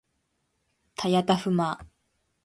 [0.95, 1.85] たやたふま